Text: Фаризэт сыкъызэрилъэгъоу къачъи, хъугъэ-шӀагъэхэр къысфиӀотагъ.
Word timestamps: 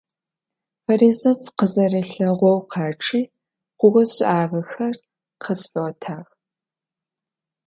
Фаризэт 0.83 1.37
сыкъызэрилъэгъоу 1.41 2.59
къачъи, 2.71 3.21
хъугъэ-шӀагъэхэр 3.77 4.95
къысфиӀотагъ. 5.41 6.29